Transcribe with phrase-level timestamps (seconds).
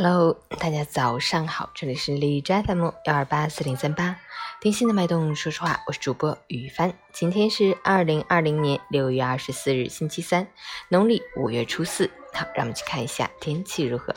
[0.00, 4.14] Hello，大家早上好，这里是荔枝 FM 幺二八四零三八，
[4.60, 6.94] 听心的脉动，说实话，我是主播雨帆。
[7.12, 10.46] 今天是二零二零年六月二十四日，星期三，
[10.88, 12.08] 农历五月初四。
[12.32, 14.14] 好，让我们去看一下天气如何。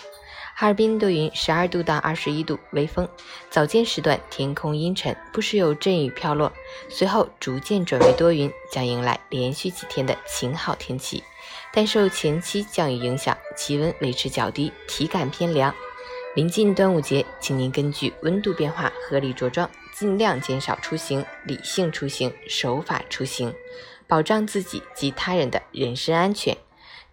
[0.53, 3.07] 哈尔滨多云，十二度到二十一度，微风。
[3.49, 6.51] 早间时段天空阴沉，不时有阵雨飘落，
[6.89, 11.23] 随后逐渐转为多云，将迎来连续几天的晴好天气。
[11.73, 15.73] 但受前期降雨影响，气温维持较低，体感偏凉。
[16.35, 23.53] 临近端午节，请您根据温度变化合理着装，尽量减少出行，理性出行，守法出行，
[24.05, 26.55] 保障自己及他人的人身安全。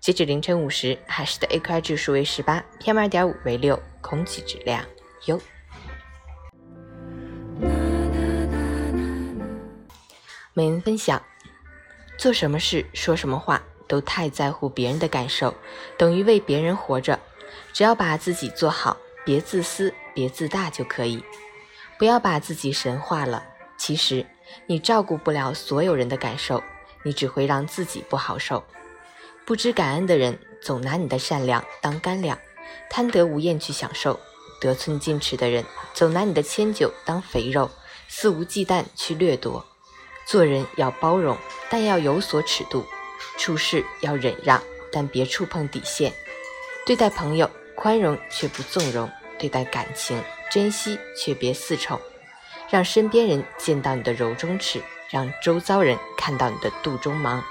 [0.00, 4.84] 截止凌晨五时，海市的 AQI 指数为十八，PM 二点五为六，空气质量
[5.26, 5.40] 优。
[10.54, 11.20] 每人分享：
[12.16, 13.62] 做什么事，说什么话。
[13.88, 15.54] 都太在乎别人的感受，
[15.96, 17.18] 等于为别人活着。
[17.72, 21.24] 只要把自己做好，别自私，别自大就可以。
[21.98, 23.42] 不要把自己神化了。
[23.78, 24.26] 其实
[24.66, 26.62] 你照顾不了所有人的感受，
[27.02, 28.62] 你只会让自己不好受。
[29.48, 32.38] 不知感恩的人，总拿你的善良当干粮，
[32.90, 34.20] 贪得无厌去享受；
[34.60, 37.70] 得寸进尺的人，总拿你的迁就当肥肉，
[38.08, 39.64] 肆无忌惮去掠夺。
[40.26, 41.34] 做人要包容，
[41.70, 42.84] 但要有所尺度。
[43.38, 46.12] 处事要忍让，但别触碰底线。
[46.84, 51.98] 对待朋友宽容却不纵容，对待感情珍惜却别恃宠。
[52.68, 57.42] 让身边人见到你的柔中尺，让周遭人看到你的肚中芒。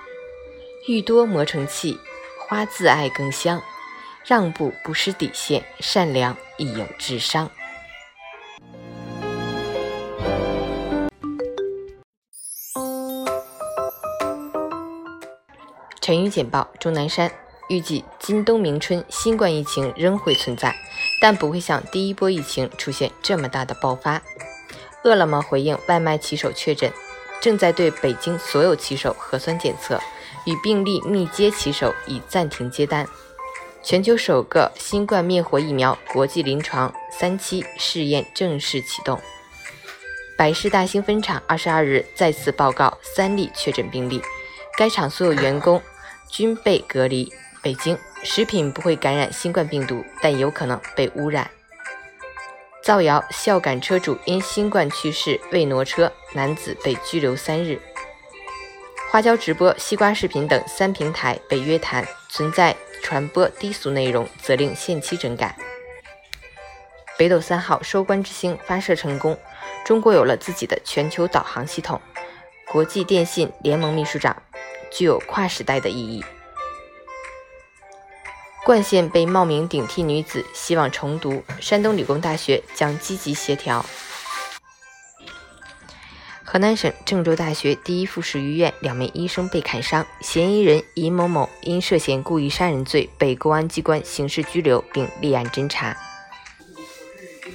[0.88, 2.00] 欲多磨成器，
[2.40, 3.62] 花自爱更香。
[4.24, 7.50] 让步不失底线，善良亦有智商。
[16.00, 17.30] 成语简报：钟南山
[17.68, 20.74] 预计今冬明春新冠疫情仍会存在，
[21.22, 24.22] 但不会像第一波疫情出现这么大的爆发。
[25.04, 26.94] 饿了么回应外卖骑手确诊，
[27.42, 30.02] 正在对北京所有骑手核酸检测，
[30.48, 33.08] 与病例密接骑手已暂停接单。
[33.84, 39.22] 全球首个新冠灭活疫苗国际临床三期试验正式启动。
[40.36, 44.22] 百事大兴分厂二十二日再次报告三例确诊病例，
[44.78, 45.80] 该厂所有员工。
[46.30, 47.32] 均被隔离。
[47.64, 51.50] 北京食品不会感染新冠病毒，但有可能被污染。
[52.84, 57.82] 造谣孝感车主因新冠去世未挪车，男子被拘留三日。
[59.18, 65.58] 花椒直播、西瓜视频等三平台被约谈，存在传播低俗内容，责令限期整改。
[67.18, 69.36] 北斗三号收官之星发射成功，
[69.84, 72.00] 中国有了自己的全球导航系统。
[72.68, 74.38] 国际电信联盟秘书长。
[74.92, 76.24] 具有跨时代的意义。
[78.64, 81.44] 冠县被冒名顶替女子，希望重读。
[81.60, 83.84] 山东理工大学将积极协调。
[86.50, 95.98] 河南省郑州大学第一附属医院两名医生被砍伤，嫌疑人尹某某因涉嫌故意杀人罪被公安机关刑事拘留并立案侦查。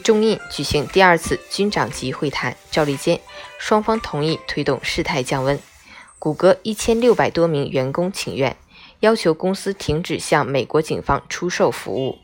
[0.04, 3.18] 中印举行第二次军长级会谈，赵立坚，
[3.58, 5.58] 双方同意推动事态降温。
[6.18, 8.54] 谷歌一千六百多名员工请愿，
[9.00, 12.18] 要求公司停止向美国警方出售服务。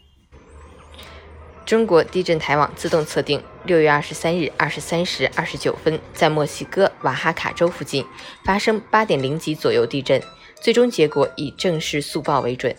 [1.69, 8.03] 中国地震台网自动测定，六月二十三日二十三时二十九分，在墨西哥瓦哈卡州附近
[8.43, 10.23] 发生八点零级左右地震，
[10.62, 12.75] 最终结果以正式速报为准。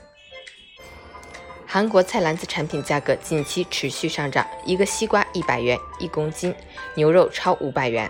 [1.67, 6.55] 韩国菜篮子产品价格近期持续上涨，一个西瓜一百元一公斤，
[6.95, 8.09] 牛肉超五百元。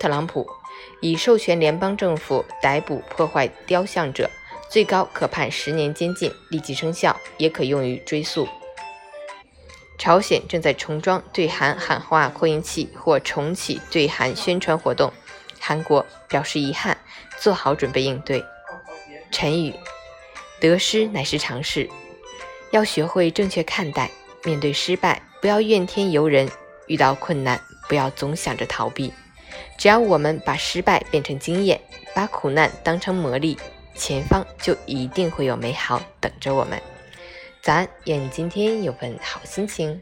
[0.00, 0.44] 特朗普。
[1.00, 4.28] 已授权联邦政府逮捕破坏雕像者，
[4.68, 8.48] 最高可判十年监禁，立即生效，也可用于追诉。
[9.96, 15.12] 朝鲜正在重装对韩喊话扩音器或重启对韩宣传活动，
[15.60, 16.98] 韩国表示遗憾，
[17.38, 18.44] 做好准备应对。
[19.30, 19.74] 陈宇，
[20.60, 21.88] 得失乃是常事，
[22.70, 24.10] 要学会正确看待。
[24.44, 26.46] 面对失败，不要怨天尤人；
[26.86, 27.58] 遇到困难，
[27.88, 29.12] 不要总想着逃避。
[29.78, 31.80] 只要我们把失败变成经验，
[32.14, 33.56] 把苦难当成磨砺，
[33.94, 36.80] 前方就一定会有美好等着我们。
[37.64, 39.98] 咱，愿你今天有份好心情。